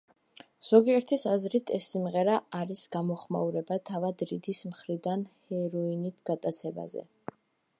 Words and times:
ზოგიერთის 0.67 1.25
აზრით, 1.31 1.73
ეს 1.75 1.89
სიმღერა 1.91 2.37
არის 2.61 2.81
გამოხმაურება 2.95 3.77
თავად 3.91 4.23
რიდის 4.31 4.63
მხრიდან 4.71 5.27
ჰეროინით 5.51 6.25
გატაცებაზე. 6.31 7.05